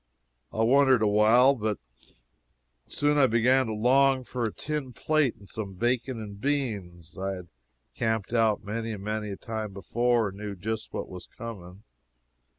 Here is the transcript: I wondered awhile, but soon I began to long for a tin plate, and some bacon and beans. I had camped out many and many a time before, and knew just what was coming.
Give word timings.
I 0.51 0.63
wondered 0.63 1.03
awhile, 1.03 1.53
but 1.53 1.77
soon 2.87 3.19
I 3.19 3.27
began 3.27 3.67
to 3.67 3.75
long 3.75 4.23
for 4.23 4.45
a 4.45 4.51
tin 4.51 4.93
plate, 4.93 5.35
and 5.35 5.47
some 5.47 5.75
bacon 5.75 6.19
and 6.19 6.41
beans. 6.41 7.15
I 7.19 7.33
had 7.33 7.49
camped 7.95 8.33
out 8.33 8.63
many 8.63 8.93
and 8.93 9.03
many 9.03 9.29
a 9.29 9.37
time 9.37 9.73
before, 9.73 10.29
and 10.29 10.39
knew 10.39 10.55
just 10.55 10.91
what 10.91 11.07
was 11.07 11.27
coming. 11.27 11.83